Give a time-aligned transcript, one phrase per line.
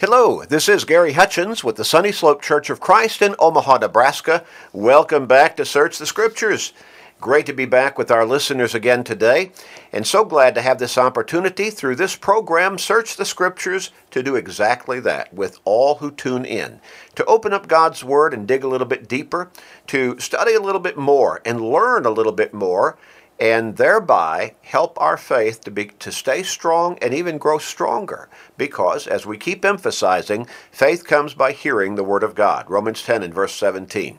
[0.00, 4.44] Hello, this is Gary Hutchins with the Sunny Slope Church of Christ in Omaha, Nebraska.
[4.72, 6.72] Welcome back to Search the Scriptures.
[7.20, 9.50] Great to be back with our listeners again today,
[9.92, 14.36] and so glad to have this opportunity through this program, Search the Scriptures, to do
[14.36, 16.80] exactly that with all who tune in.
[17.16, 19.50] To open up God's Word and dig a little bit deeper,
[19.88, 22.96] to study a little bit more and learn a little bit more
[23.40, 28.28] and thereby help our faith to be to stay strong and even grow stronger.
[28.56, 32.68] Because as we keep emphasizing faith comes by hearing the word of God.
[32.68, 34.18] Romans 10 and verse 17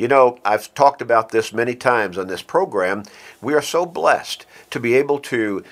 [0.00, 3.02] you know I've talked about this many times on this program.
[3.42, 5.62] We are so blessed to be able to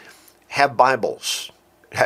[0.49, 1.51] have bibles.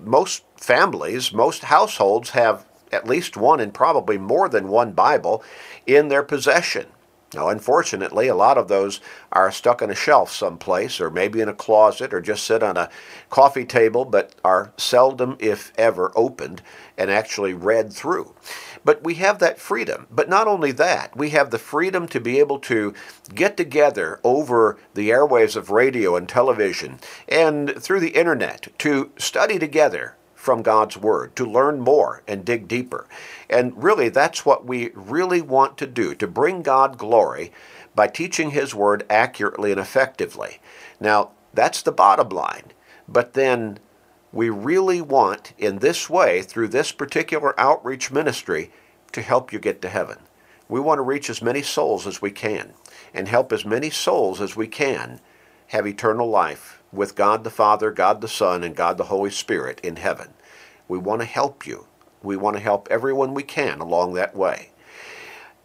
[0.00, 5.44] Most families most households have at least one and probably more than one bible
[5.86, 6.86] in their possession
[7.34, 9.00] now, unfortunately, a lot of those
[9.32, 12.76] are stuck on a shelf someplace, or maybe in a closet, or just sit on
[12.76, 12.90] a
[13.30, 16.62] coffee table, but are seldom, if ever, opened
[16.96, 18.34] and actually read through.
[18.84, 20.06] But we have that freedom.
[20.10, 22.94] But not only that, we have the freedom to be able to
[23.34, 29.58] get together over the airwaves of radio and television and through the internet to study
[29.58, 33.08] together from God's Word, to learn more and dig deeper.
[33.48, 37.50] And really, that's what we really want to do to bring God glory
[37.94, 40.60] by teaching His Word accurately and effectively.
[41.00, 42.72] Now, that's the bottom line.
[43.08, 43.78] But then
[44.32, 48.70] we really want, in this way, through this particular outreach ministry,
[49.12, 50.18] to help you get to heaven.
[50.68, 52.74] We want to reach as many souls as we can
[53.14, 55.20] and help as many souls as we can
[55.68, 59.80] have eternal life with God the Father, God the Son, and God the Holy Spirit
[59.82, 60.34] in heaven.
[60.88, 61.86] We want to help you.
[62.22, 64.70] We want to help everyone we can along that way.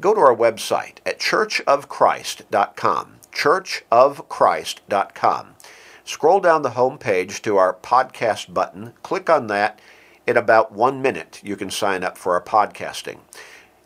[0.01, 3.15] Go to our website at churchofchrist.com.
[3.31, 5.55] Churchofchrist.com.
[6.03, 8.93] Scroll down the home page to our podcast button.
[9.03, 9.79] Click on that.
[10.25, 13.19] In about one minute, you can sign up for our podcasting.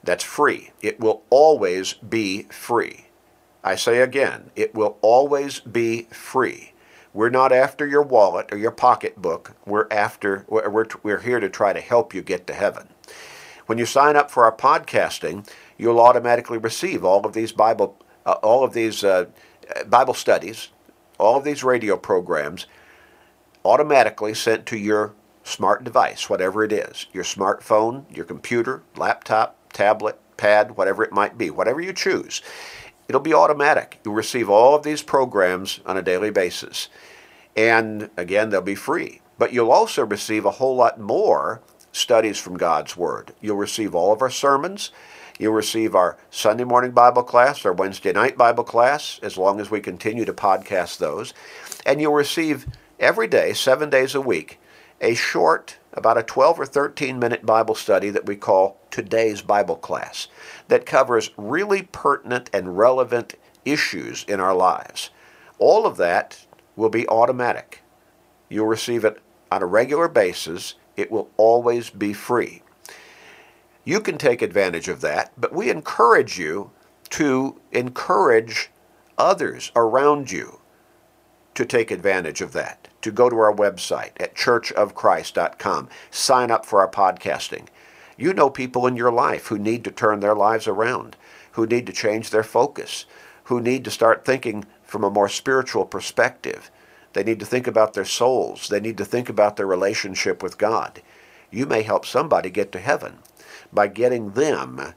[0.04, 0.72] That's free.
[0.82, 3.08] It will always be free.
[3.64, 6.74] I say again, it will always be free.
[7.14, 9.56] We're not after your wallet or your pocketbook.
[9.66, 12.90] We're after we're, we're here to try to help you get to heaven.
[13.68, 15.48] When you sign up for our podcasting,
[15.78, 19.26] you'll automatically receive all of these Bible uh, all of these uh,
[19.88, 20.70] Bible studies,
[21.20, 22.68] all of these radio programs
[23.66, 25.14] automatically sent to your
[25.44, 31.38] smart device, whatever it is, your smartphone, your computer, laptop, tablet, pad, whatever it might
[31.38, 32.42] be, whatever you choose.
[33.08, 34.00] It'll be automatic.
[34.04, 36.90] You'll receive all of these programs on a daily basis.
[37.56, 39.22] And again, they'll be free.
[39.38, 43.34] But you'll also receive a whole lot more studies from God's Word.
[43.42, 44.92] You'll receive all of our sermons.
[45.40, 49.72] You'll receive our Sunday morning Bible class, our Wednesday night Bible class, as long as
[49.72, 51.34] we continue to podcast those.
[51.86, 52.68] And you'll receive
[53.00, 54.60] every day, seven days a week,
[55.04, 59.76] a short, about a 12 or 13 minute Bible study that we call Today's Bible
[59.76, 60.30] Class
[60.70, 65.10] that covers really pertinent and relevant issues in our lives.
[65.60, 67.84] All of that will be automatic.
[68.50, 69.20] You'll receive it
[69.52, 70.76] on a regular basis.
[70.96, 72.64] It will always be free.
[73.84, 76.72] You can take advantage of that, but we encourage you
[77.10, 78.72] to encourage
[79.18, 80.62] others around you
[81.56, 86.80] to take advantage of that, to go to our website at churchofchrist.com, sign up for
[86.80, 87.68] our podcasting.
[88.18, 91.16] You know people in your life who need to turn their lives around,
[91.52, 93.06] who need to change their focus,
[93.46, 96.72] who need to start thinking from a more spiritual perspective.
[97.14, 98.70] They need to think about their souls.
[98.70, 101.02] They need to think about their relationship with God.
[101.52, 103.20] You may help somebody get to heaven
[103.72, 104.94] by getting them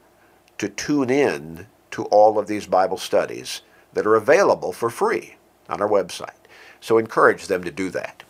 [0.57, 3.61] to tune in to all of these Bible studies
[3.93, 5.35] that are available for free
[5.69, 6.36] on our website.
[6.79, 8.23] So encourage them to do that.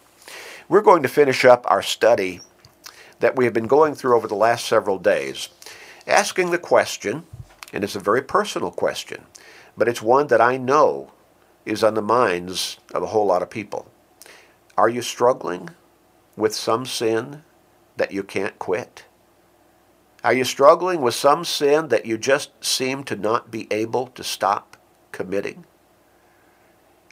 [0.69, 2.41] We're going to finish up our study
[3.19, 5.49] that we have been going through over the last several days,
[6.05, 7.25] asking the question,
[7.73, 9.23] and it's a very personal question,
[9.77, 11.11] but it's one that I know
[11.65, 13.91] is on the minds of a whole lot of people.
[14.77, 15.69] Are you struggling
[16.35, 17.43] with some sin
[17.97, 19.05] that you can't quit?
[20.23, 24.23] Are you struggling with some sin that you just seem to not be able to
[24.23, 24.77] stop
[25.11, 25.65] committing?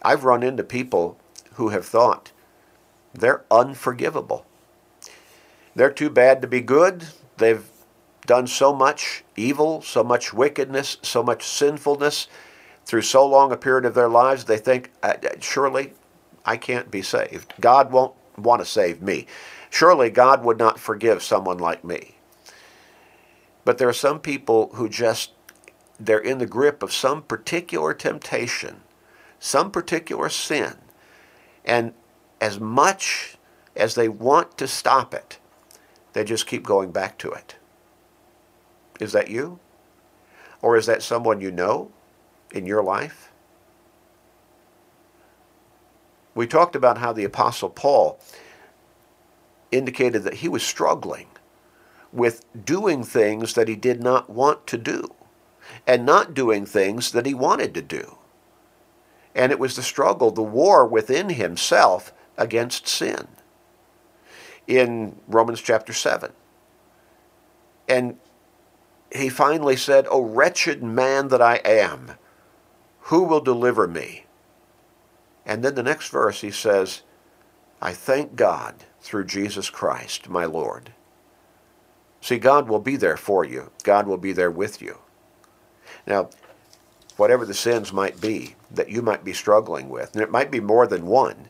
[0.04, 1.18] I've run into people
[1.56, 2.32] who have thought
[3.14, 4.46] they're unforgivable.
[5.76, 7.06] They're too bad to be good.
[7.38, 7.66] They've
[8.26, 12.28] done so much evil, so much wickedness, so much sinfulness
[12.86, 14.92] through so long a period of their lives, they think,
[15.40, 15.94] surely
[16.46, 17.54] I can't be saved.
[17.60, 19.26] God won't want to save me.
[19.70, 22.16] Surely God would not forgive someone like me.
[23.66, 25.32] But there are some people who just,
[26.00, 28.82] they're in the grip of some particular temptation,
[29.40, 30.76] some particular sin.
[31.66, 31.94] And
[32.42, 33.38] as much
[33.76, 35.40] as they want to stop it,
[36.14, 37.58] They just keep going back to it.
[39.00, 39.60] Is that you?
[40.62, 41.92] Or is that someone you know
[42.54, 43.32] in your life?
[46.36, 48.20] We talked about how the Apostle Paul
[49.72, 51.28] indicated that he was struggling
[52.14, 55.14] with doing things that he did not want to do
[55.88, 58.18] and not doing things that he wanted to do.
[59.36, 63.28] And it was the struggle, the war within himself against sin
[64.66, 66.32] in Romans chapter 7.
[67.88, 68.18] And
[69.12, 72.12] he finally said, O wretched man that I am,
[73.02, 74.26] who will deliver me?
[75.46, 77.04] And then the next verse he says,
[77.82, 80.94] I thank God through Jesus Christ, my Lord.
[82.22, 83.72] See, God will be there for you.
[83.84, 84.98] God will be there with you.
[86.08, 86.30] Now,
[87.18, 90.60] whatever the sins might be that you might be struggling with, and it might be
[90.60, 91.50] more than one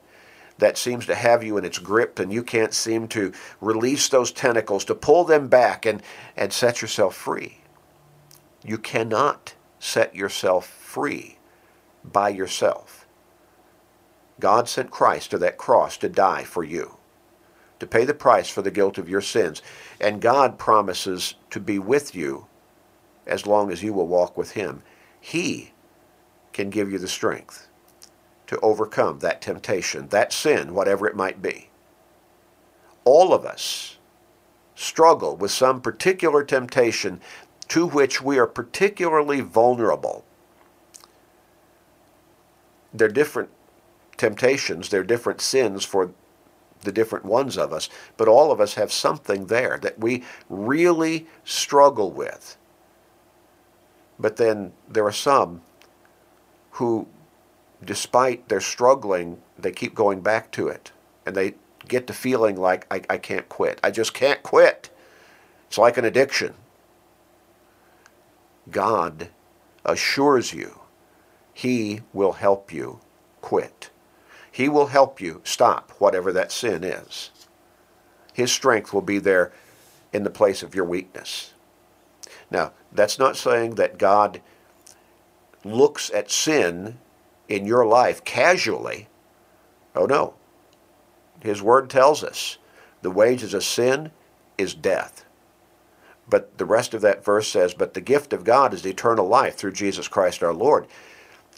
[0.58, 4.32] that seems to have you in its grip and you can't seem to release those
[4.32, 6.02] tentacles to pull them back and,
[6.38, 7.60] and set yourself free.
[8.64, 11.38] You cannot set yourself free
[12.04, 13.06] by yourself.
[14.40, 16.98] God sent Christ to that cross to die for you,
[17.80, 19.62] to pay the price for the guilt of your sins.
[20.00, 22.48] And God promises to be with you
[23.26, 24.84] as long as you will walk with Him.
[25.25, 25.72] He
[26.54, 27.68] can give you the strength
[28.45, 31.69] to overcome that temptation, that sin, whatever it might be.
[33.06, 33.98] All of us
[34.75, 37.22] struggle with some particular temptation
[37.69, 40.24] to which we are particularly vulnerable.
[42.94, 43.50] They're different
[44.18, 46.12] temptations, they're different sins for
[46.81, 51.25] the different ones of us, but all of us have something there that we really
[51.44, 52.57] struggle with.
[54.20, 55.62] But then there are some
[56.72, 57.08] who
[57.84, 60.92] despite their struggling, they keep going back to it.
[61.26, 61.56] And they
[61.88, 63.80] get to feeling like, I, I can't quit.
[63.84, 64.90] I just can't quit.
[65.68, 66.54] It's like an addiction.
[68.72, 69.30] God
[69.86, 70.80] assures you
[71.54, 73.00] he will help you
[73.42, 73.90] quit.
[74.52, 77.32] He will help you stop whatever that sin is.
[78.34, 79.54] His strength will be there
[80.12, 81.54] in the place of your weakness.
[82.50, 84.42] Now, that's not saying that God
[85.64, 87.00] looks at sin
[87.48, 89.08] in your life casually.
[89.96, 90.36] Oh no.
[91.42, 92.58] His word tells us
[93.02, 94.12] the wages of sin
[94.58, 95.26] is death.
[96.28, 99.56] But the rest of that verse says, But the gift of God is eternal life
[99.56, 100.88] through Jesus Christ our Lord.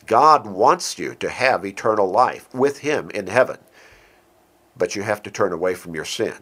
[0.06, 3.58] God wants you to have eternal life with Him in heaven.
[4.76, 6.36] But you have to turn away from your sin.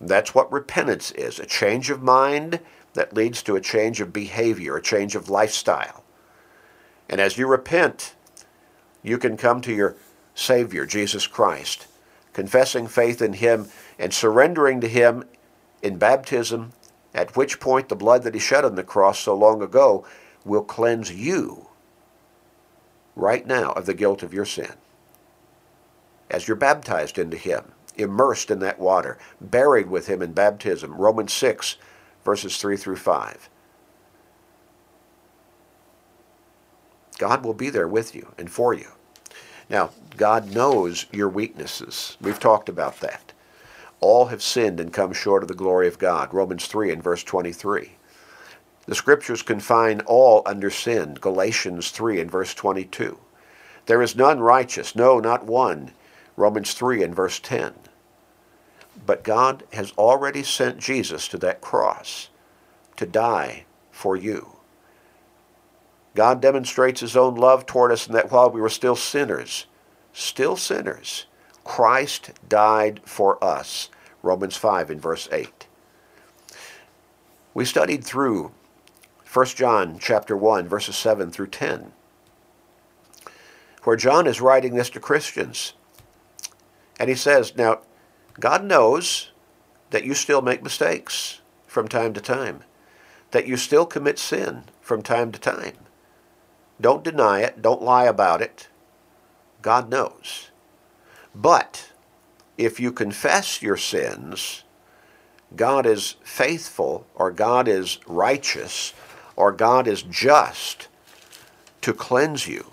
[0.00, 2.60] That's what repentance is a change of mind
[2.94, 6.04] that leads to a change of behavior, a change of lifestyle.
[7.08, 8.14] And as you repent,
[9.02, 9.96] you can come to your
[10.34, 11.86] Savior, Jesus Christ,
[12.32, 13.68] confessing faith in Him
[13.98, 15.24] and surrendering to Him
[15.82, 16.72] in baptism,
[17.14, 20.06] at which point the blood that He shed on the cross so long ago
[20.44, 21.68] will cleanse you
[23.14, 24.72] right now of the guilt of your sin.
[26.30, 31.32] As you're baptized into Him, immersed in that water, buried with Him in baptism, Romans
[31.34, 31.76] 6,
[32.24, 33.48] verses 3 through 5.
[37.18, 38.88] God will be there with you and for you.
[39.70, 42.16] Now, God knows your weaknesses.
[42.20, 43.32] We've talked about that.
[44.00, 46.34] All have sinned and come short of the glory of God.
[46.34, 47.92] Romans 3 and verse 23.
[48.86, 51.14] The scriptures confine all under sin.
[51.20, 53.18] Galatians 3 and verse 22.
[53.86, 55.92] There is none righteous, no, not one.
[56.36, 57.74] Romans 3 and verse 10.
[59.04, 62.28] But God has already sent Jesus to that cross
[62.96, 64.56] to die for you.
[66.14, 69.66] God demonstrates his own love toward us in that while we were still sinners,
[70.12, 71.26] still sinners,
[71.64, 73.88] Christ died for us.
[74.22, 75.66] Romans 5 in verse 8.
[77.54, 78.52] We studied through
[79.32, 81.92] 1 John chapter 1 verses 7 through 10
[83.84, 85.74] where John is writing this to Christians.
[86.98, 87.80] And he says, now
[88.40, 89.30] God knows
[89.90, 92.64] that you still make mistakes from time to time,
[93.30, 95.76] that you still commit sin from time to time.
[96.80, 97.62] Don't deny it.
[97.62, 98.68] Don't lie about it.
[99.60, 100.50] God knows.
[101.34, 101.92] But
[102.58, 104.64] if you confess your sins,
[105.54, 108.94] God is faithful or God is righteous
[109.36, 110.88] or God is just
[111.82, 112.72] to cleanse you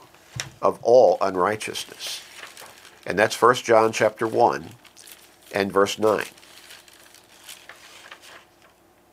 [0.62, 2.22] of all unrighteousness.
[3.06, 4.70] And that's 1 John chapter 1
[5.54, 6.26] and verse 9.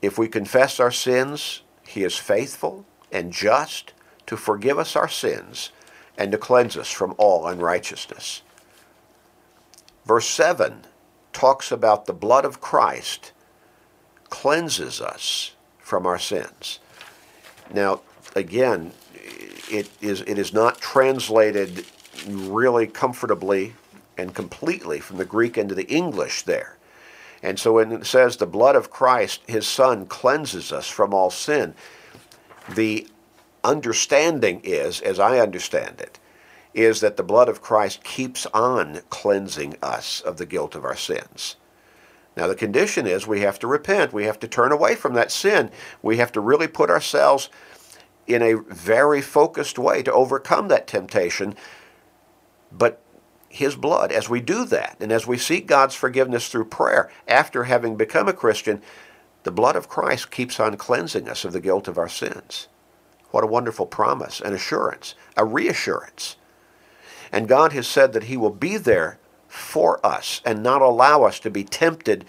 [0.03, 3.93] If we confess our sins, he is faithful and just
[4.27, 5.71] to forgive us our sins
[6.19, 8.43] and to cleanse us from all unrighteousness.
[10.05, 10.83] Verse 7
[11.33, 13.33] talks about the blood of Christ
[14.31, 16.79] cleanses us from our sins.
[17.73, 18.01] Now,
[18.35, 18.93] again,
[19.71, 21.85] it is, it is not translated
[22.27, 23.75] really comfortably
[24.17, 26.79] and completely from the Greek into the English there.
[27.43, 31.31] And so when it says the blood of Christ, his son, cleanses us from all
[31.31, 31.75] sin,
[32.75, 33.07] the
[33.63, 36.19] understanding is, as I understand it,
[36.73, 40.97] is that the blood of Christ keeps on cleansing us of the guilt of our
[40.97, 41.57] sins.
[42.37, 44.13] Now, the condition is we have to repent.
[44.13, 45.71] We have to turn away from that sin.
[46.03, 47.49] We have to really put ourselves
[48.27, 51.55] in a very focused way to overcome that temptation.
[52.71, 53.01] But
[53.49, 57.65] His blood, as we do that, and as we seek God's forgiveness through prayer after
[57.65, 58.83] having become a Christian,
[59.45, 62.69] the blood of Christ keeps on cleansing us of the guilt of our sins.
[63.31, 66.37] What a wonderful promise, an assurance, a reassurance.
[67.33, 71.39] And God has said that He will be there for us and not allow us
[71.41, 72.25] to be tempted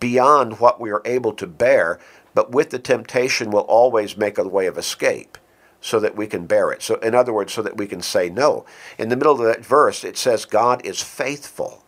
[0.00, 1.98] beyond what we are able to bear,
[2.34, 5.38] but with the temptation will always make a way of escape
[5.84, 6.80] so that we can bear it.
[6.80, 8.64] So, in other words, so that we can say no.
[8.96, 11.84] In the middle of that verse, it says God is faithful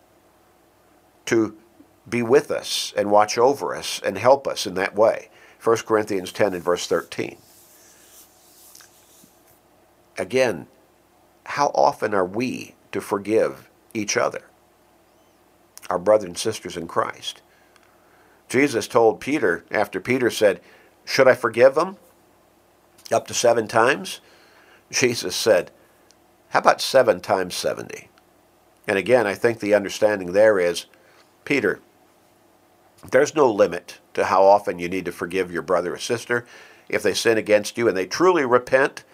[1.24, 1.56] to
[2.06, 5.30] be with us and watch over us and help us in that way.
[5.64, 7.38] 1 Corinthians 10 and verse 13.
[10.18, 10.66] Again,
[11.46, 14.42] how often are we to forgive each other,
[15.88, 17.40] our brothers and sisters in Christ?
[18.50, 20.60] Jesus told Peter, after Peter said,
[21.06, 21.96] Should I forgive them?
[23.12, 24.20] Up to seven times?
[24.90, 25.70] Jesus said,
[26.50, 28.08] How about seven times 70?
[28.86, 30.86] And again, I think the understanding there is,
[31.44, 31.80] Peter,
[33.10, 36.46] there's no limit to how often you need to forgive your brother or sister.
[36.88, 39.04] If they sin against you and they truly repent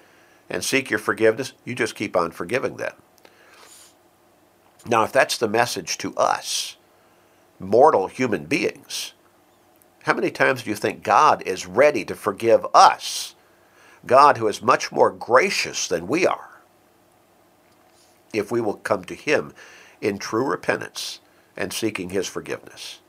[0.49, 2.95] and seek your forgiveness, you just keep on forgiving them.
[4.87, 6.77] Now, if that's the message to us,
[7.59, 9.13] mortal human beings,
[10.05, 13.35] how many times do you think God is ready to forgive us?
[14.07, 16.61] God, who is much more gracious than we are,
[18.33, 19.53] if we will come to Him
[20.01, 21.21] in true repentance
[21.57, 23.01] and seeking His forgiveness.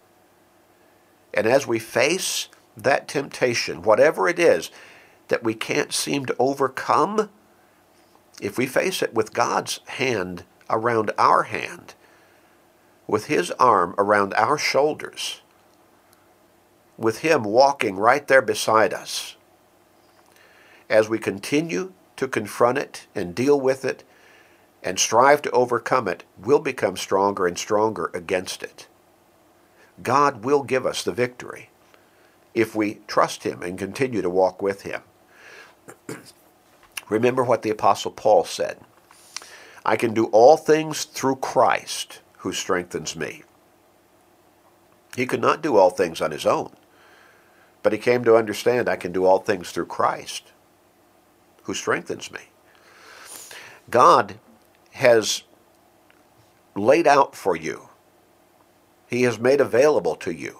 [1.33, 4.69] And as we face that temptation, whatever it is
[5.29, 7.29] that we can't seem to overcome,
[8.41, 11.95] if we face it with God's hand around our hand,
[13.07, 15.41] with His arm around our shoulders,
[16.97, 19.35] with Him walking right there beside us,
[20.89, 24.03] as we continue to confront it and deal with it
[24.81, 28.87] and strive to overcome it, we'll become stronger and stronger against it.
[30.01, 31.69] God will give us the victory
[32.53, 35.01] if we trust Him and continue to walk with Him.
[37.09, 38.77] Remember what the Apostle Paul said
[39.85, 43.43] I can do all things through Christ who strengthens me.
[45.15, 46.71] He could not do all things on his own,
[47.83, 50.52] but he came to understand I can do all things through Christ
[51.63, 52.41] who strengthens me.
[53.89, 54.35] God
[54.91, 55.43] has
[56.75, 57.89] laid out for you
[59.13, 60.57] he has made available to you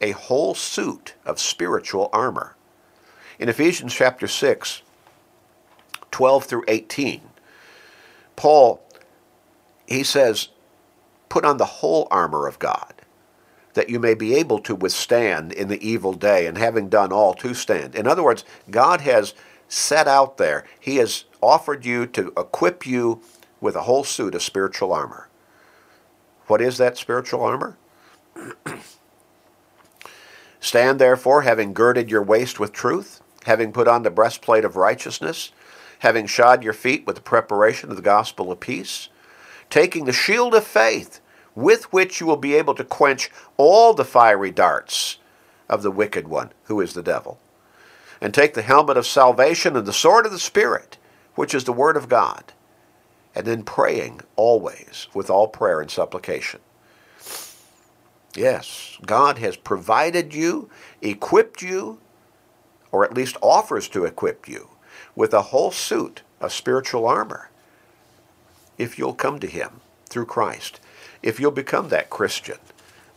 [0.00, 2.54] a whole suit of spiritual armor.
[3.38, 4.82] In Ephesians chapter 6,
[6.10, 7.22] 12 through 18,
[8.36, 8.82] Paul,
[9.86, 10.48] he says,
[11.30, 12.92] put on the whole armor of God,
[13.72, 17.32] that you may be able to withstand in the evil day, and having done all
[17.34, 17.94] to stand.
[17.94, 19.34] In other words, God has
[19.74, 23.20] set out there, He has offered you to equip you
[23.60, 25.28] with a whole suit of spiritual armor.
[26.46, 27.76] What is that spiritual armor?
[30.60, 35.50] Stand therefore, having girded your waist with truth, having put on the breastplate of righteousness,
[36.00, 39.08] having shod your feet with the preparation of the gospel of peace,
[39.70, 41.20] taking the shield of faith,
[41.54, 45.18] with which you will be able to quench all the fiery darts
[45.68, 47.38] of the wicked one, who is the devil.
[48.24, 50.96] And take the helmet of salvation and the sword of the Spirit,
[51.34, 52.54] which is the word of God.
[53.34, 56.60] And then praying always with all prayer and supplication.
[58.34, 60.70] Yes, God has provided you,
[61.02, 61.98] equipped you,
[62.90, 64.70] or at least offers to equip you
[65.14, 67.50] with a whole suit of spiritual armor
[68.78, 70.80] if you'll come to Him through Christ,
[71.22, 72.56] if you'll become that Christian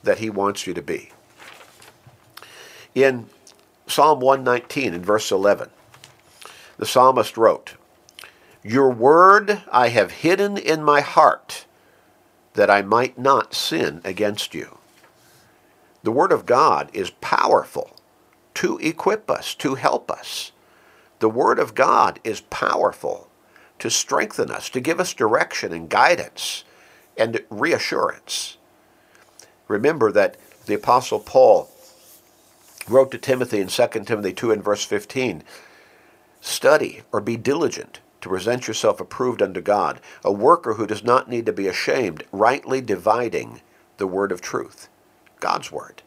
[0.04, 1.12] that He wants you to be.
[2.94, 3.30] In
[3.88, 5.70] Psalm 119, in verse 11,
[6.78, 7.76] the psalmist wrote,
[8.64, 11.66] Your word I have hidden in my heart
[12.58, 14.80] that I might not sin against you.
[16.04, 17.96] The Word of God is powerful
[18.56, 20.52] to equip us, to help us.
[21.20, 23.30] The Word of God is powerful
[23.80, 26.64] to strengthen us, to give us direction and guidance
[27.16, 28.58] and reassurance.
[29.68, 31.70] Remember that the Apostle Paul
[32.90, 35.44] wrote to Timothy in 2 Timothy 2 and verse 15
[36.42, 41.30] Study or be diligent to present yourself approved unto God, a worker who does not
[41.30, 43.62] need to be ashamed, rightly dividing
[43.98, 44.90] the word of truth,
[45.40, 46.02] God's word.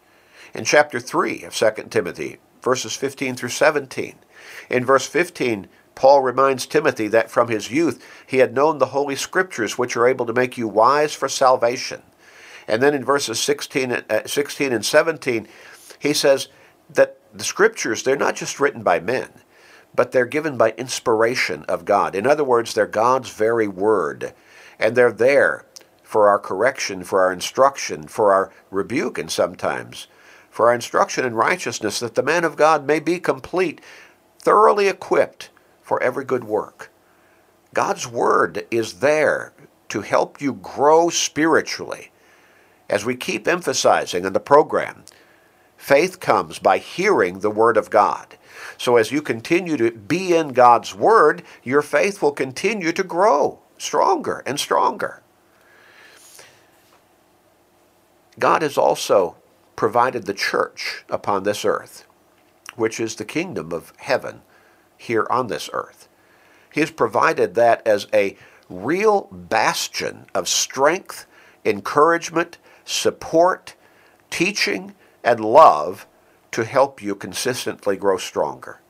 [0.54, 4.16] In chapter 3 of 2 Timothy, verses 15 through 17,
[4.68, 9.16] in verse 15, Paul reminds Timothy that from his youth he had known the Holy
[9.16, 12.02] Scriptures, which are able to make you wise for salvation.
[12.66, 15.48] And then in verses 16, uh, 16 and 17,
[15.98, 16.48] he says
[16.94, 19.30] that the Scriptures, they're not just written by men,
[19.94, 22.14] but they're given by inspiration of God.
[22.14, 24.34] In other words, they're God's very word,
[24.78, 25.66] and they're there
[26.02, 30.08] for our correction, for our instruction, for our rebuke, and sometimes
[30.50, 33.80] for our instruction in righteousness, that the man of God may be complete,
[34.38, 36.90] thoroughly equipped for every good work.
[37.72, 39.52] God's word is there
[39.90, 42.10] to help you grow spiritually.
[42.88, 45.04] As we keep emphasizing in the program,
[45.80, 48.36] faith comes by hearing the word of God.
[48.76, 53.58] So as you continue to be in God's Word, your faith will continue to grow
[53.78, 55.22] stronger and stronger.
[58.38, 59.36] God has also
[59.76, 62.04] provided the church upon this earth,
[62.76, 64.42] which is the kingdom of heaven
[64.96, 66.08] here on this earth.
[66.72, 68.36] He has provided that as a
[68.68, 71.26] real bastion of strength,
[71.64, 73.74] encouragement, support,
[74.30, 76.06] teaching, and love
[76.52, 78.80] to help you consistently grow stronger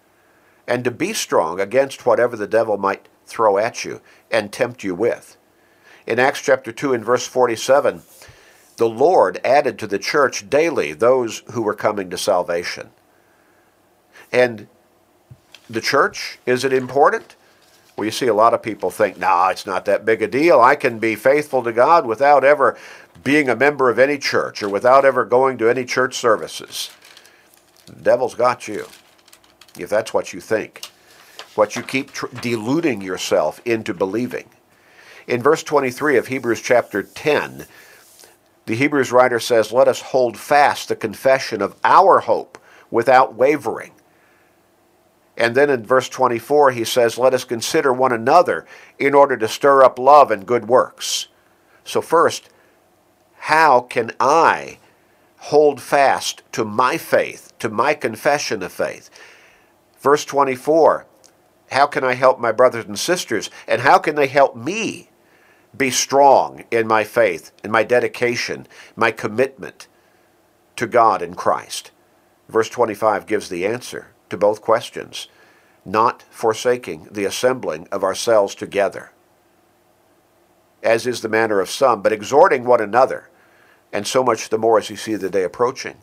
[0.67, 4.95] and to be strong against whatever the devil might throw at you and tempt you
[4.95, 5.37] with.
[6.07, 8.03] In Acts chapter 2 and verse 47,
[8.77, 12.91] the Lord added to the church daily those who were coming to salvation.
[14.33, 14.69] And
[15.69, 17.37] the church, is it important?
[17.97, 20.61] Well, you see a lot of people think, nah, it's not that big a deal.
[20.61, 22.79] I can be faithful to God without ever
[23.23, 26.91] being a member of any church or without ever going to any church services.
[27.87, 28.87] The devil's got you,
[29.79, 30.87] if that's what you think,
[31.55, 34.49] what you keep tr- deluding yourself into believing.
[35.27, 37.67] In verse 23 of Hebrews chapter 10,
[38.67, 42.59] the Hebrews writer says, Let us hold fast the confession of our hope
[42.91, 43.93] without wavering.
[45.37, 48.67] And then in verse 24, he says, Let us consider one another
[48.99, 51.29] in order to stir up love and good works.
[51.85, 52.51] So, first,
[53.41, 54.79] how can I
[55.41, 59.11] hold fast to my faith, to my confession of faith.
[59.99, 61.07] Verse 24
[61.71, 63.51] How can I help my brothers and sisters?
[63.67, 65.09] And how can they help me
[65.77, 69.89] be strong in my faith, in my dedication, my commitment
[70.77, 71.91] to God in Christ?
[72.49, 75.29] Verse 25 gives the answer to both questions
[75.83, 79.13] not forsaking the assembling of ourselves together,
[80.83, 83.30] as is the manner of some, but exhorting one another
[83.93, 85.97] and so much the more as you see the day approaching.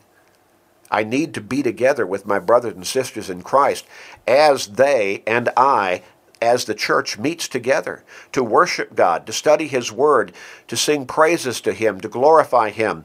[0.90, 3.86] I need to be together with my brothers and sisters in Christ
[4.26, 6.02] as they and I,
[6.40, 10.32] as the church meets together to worship God, to study His Word,
[10.68, 13.04] to sing praises to Him, to glorify Him,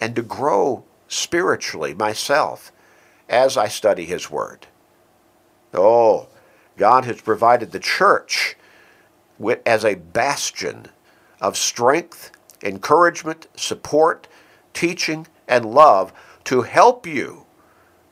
[0.00, 2.72] and to grow spiritually myself
[3.28, 4.66] as I study His Word.
[5.72, 6.28] Oh,
[6.76, 8.56] God has provided the church
[9.64, 10.86] as a bastion
[11.40, 12.30] of strength
[12.62, 14.28] encouragement, support,
[14.72, 16.12] teaching, and love
[16.44, 17.46] to help you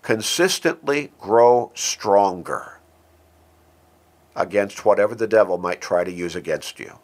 [0.02, 2.78] consistently grow stronger
[4.34, 6.98] against whatever the devil might try to use against you.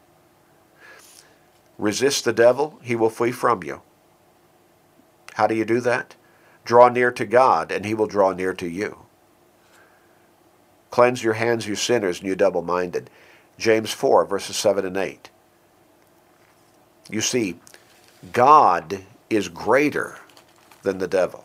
[1.79, 3.83] Resist the devil, he will flee from you.
[5.35, 6.17] How do you do that?
[6.65, 9.07] Draw near to God, and he will draw near to you.
[10.91, 13.11] Cleanse your hands, you sinners, and you double minded.
[13.59, 15.31] James 4, verses 7 and 8.
[17.11, 17.59] You see,
[18.33, 20.19] God is greater
[20.83, 21.45] than the devil.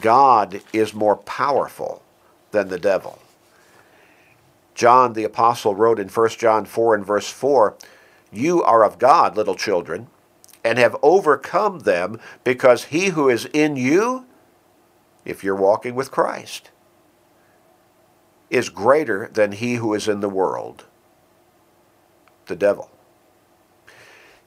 [0.00, 2.02] God is more powerful
[2.50, 3.18] than the devil.
[4.74, 7.76] John the Apostle wrote in 1 John 4 and verse 4
[8.30, 10.06] You are of God, little children,
[10.64, 14.26] and have overcome them, because he who is in you,
[15.24, 16.70] if you're walking with Christ,
[18.50, 20.84] is greater than he who is in the world,
[22.46, 22.90] the devil.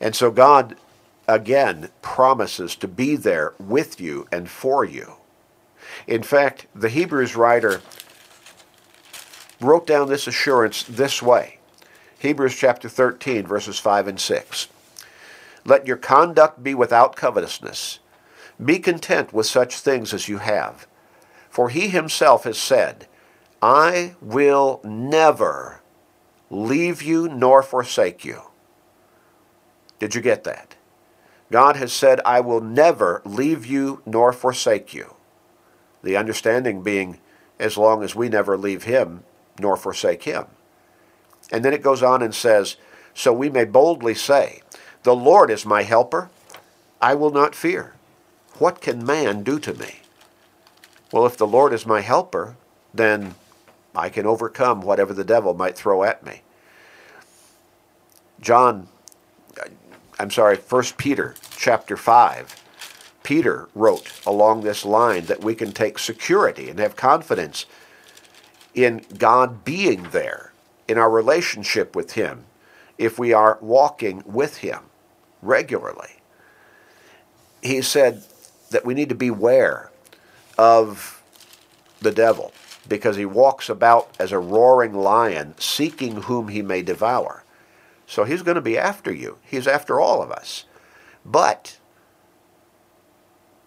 [0.02, 0.76] And so God,
[1.28, 5.14] again, promises to be there with you and for you.
[6.08, 7.82] In fact, the Hebrews writer
[9.62, 11.60] wrote down this assurance this way
[12.20, 14.68] Hebrews chapter 13, verses 5 and 6.
[15.64, 18.00] Let your conduct be without covetousness.
[18.64, 20.88] Be content with such things as you have.
[21.50, 23.08] For he himself has said,
[23.62, 25.82] I will never
[26.50, 28.42] leave you nor forsake you.
[30.02, 30.74] Did you get that?
[31.52, 35.14] God has said, I will never leave you nor forsake you.
[36.02, 37.20] The understanding being,
[37.60, 39.24] as long as we never leave him
[39.60, 40.46] nor forsake him.
[41.52, 42.78] And then it goes on and says,
[43.14, 44.64] So we may boldly say,
[45.04, 46.32] The Lord is my helper.
[47.00, 47.94] I will not fear.
[48.58, 50.00] What can man do to me?
[51.12, 52.56] Well, if the Lord is my helper,
[52.92, 53.36] then
[53.96, 56.42] I can overcome whatever the devil might throw at me.
[58.40, 58.88] John,
[60.22, 62.64] I'm sorry, 1 Peter chapter 5.
[63.24, 67.66] Peter wrote along this line that we can take security and have confidence
[68.76, 70.54] in God being there,
[70.88, 72.44] in our relationship with Him,
[73.00, 74.82] if we are walking with Him
[75.42, 76.22] regularly.
[77.64, 78.24] He said
[78.70, 79.90] that we need to beware
[80.56, 81.24] of
[82.00, 82.54] the devil
[82.88, 87.44] because he walks about as a roaring lion, seeking whom he may devour.
[88.12, 89.38] So he's going to be after you.
[89.41, 90.65] He's after all of us.
[91.24, 91.78] But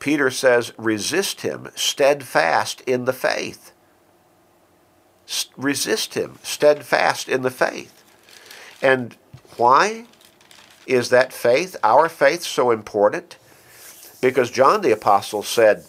[0.01, 3.73] Peter says, resist him steadfast in the faith.
[5.57, 8.05] Resist him steadfast in the faith.
[8.83, 9.17] And
[9.57, 10.05] why
[10.87, 13.39] is that faith, our faith, so important?
[14.21, 15.87] Because John the Apostle said,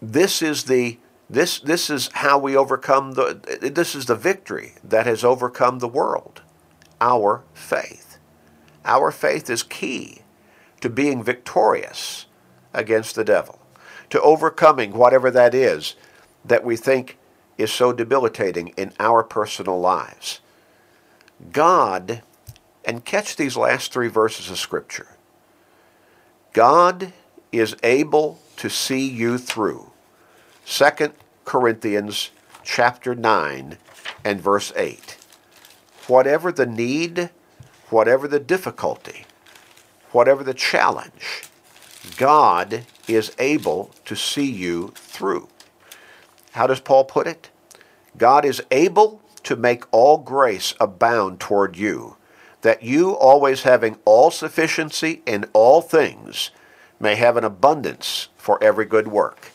[0.00, 0.98] this is the
[1.30, 5.88] this this is how we overcome the this is the victory that has overcome the
[5.88, 6.42] world
[7.00, 8.18] our faith.
[8.84, 10.22] Our faith is key
[10.80, 12.26] to being victorious
[12.72, 13.60] against the devil
[14.10, 15.94] to overcoming whatever that is
[16.44, 17.18] that we think
[17.58, 20.40] is so debilitating in our personal lives.
[21.52, 22.22] God
[22.84, 25.16] and catch these last three verses of scripture.
[26.52, 27.12] God
[27.52, 29.87] is able to see you through
[30.70, 31.14] 2
[31.46, 32.30] Corinthians
[32.62, 33.78] chapter 9
[34.22, 35.16] and verse 8.
[36.06, 37.30] Whatever the need,
[37.88, 39.24] whatever the difficulty,
[40.12, 41.44] whatever the challenge,
[42.18, 45.48] God is able to see you through.
[46.52, 47.48] How does Paul put it?
[48.18, 52.16] God is able to make all grace abound toward you,
[52.60, 56.50] that you, always having all sufficiency in all things,
[57.00, 59.52] may have an abundance for every good work.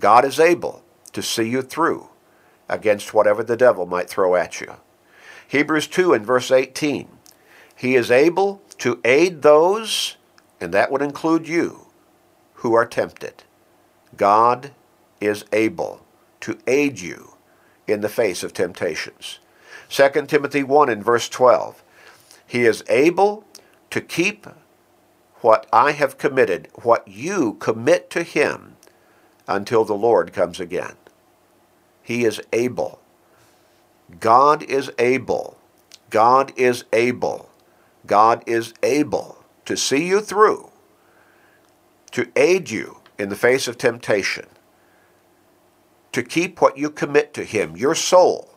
[0.00, 2.08] God is able to see you through
[2.68, 4.74] against whatever the devil might throw at you.
[5.48, 7.08] Hebrews 2 and verse 18.
[7.76, 10.16] He is able to aid those,
[10.60, 11.86] and that would include you,
[12.54, 13.44] who are tempted.
[14.16, 14.72] God
[15.20, 16.04] is able
[16.40, 17.34] to aid you
[17.86, 19.38] in the face of temptations.
[19.90, 21.82] 2 Timothy 1 and verse 12.
[22.46, 23.44] He is able
[23.90, 24.46] to keep
[25.36, 28.73] what I have committed, what you commit to him,
[29.46, 30.96] until the Lord comes again.
[32.02, 33.00] He is able.
[34.20, 35.56] God is able.
[36.10, 37.48] God is able.
[38.06, 40.70] God is able to see you through,
[42.12, 44.46] to aid you in the face of temptation,
[46.12, 48.54] to keep what you commit to Him, your soul,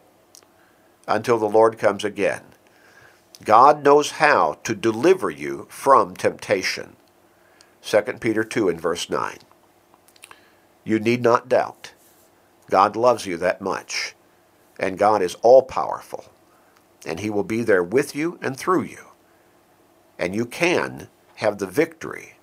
[1.07, 2.43] until the Lord comes again.
[3.43, 6.95] God knows how to deliver you from temptation.
[7.81, 9.37] 2 Peter 2 and verse 9.
[10.87, 11.91] You need not doubt.
[12.69, 14.15] God loves you that much.
[14.79, 16.31] And God is all powerful.
[17.05, 19.07] And He will be there with you and through you.
[20.17, 22.37] And you can have the victory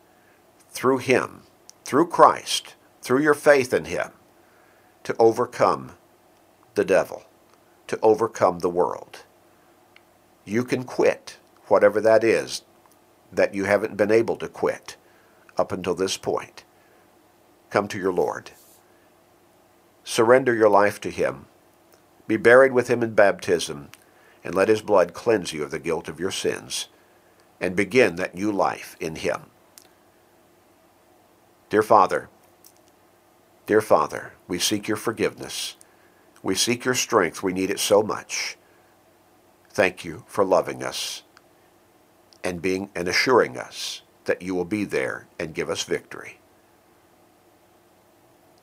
[0.68, 1.44] through Him,
[1.87, 4.11] through Christ, through your faith in Him,
[5.04, 5.92] to overcome
[6.74, 7.24] the devil,
[7.87, 9.20] to overcome the world.
[10.44, 12.61] You can quit whatever that is
[13.33, 14.98] that you haven't been able to quit
[15.57, 16.63] up until this point
[17.74, 18.52] come to your Lord.
[20.04, 21.46] Surrender your life to Him.
[22.28, 23.88] Be buried with Him in baptism,
[24.44, 26.87] and let His blood cleanse you of the guilt of your sins,
[27.60, 29.46] and begin that new life in Him.
[31.68, 32.28] Dear Father,
[33.66, 35.74] dear Father, we seek your forgiveness.
[36.44, 37.42] We seek your strength.
[37.42, 38.56] We need it so much.
[39.70, 41.24] Thank you for loving us
[42.44, 46.38] and being and assuring us that you will be there and give us victory.